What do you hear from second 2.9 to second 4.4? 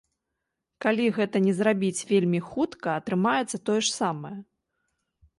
атрымаецца тое ж самае.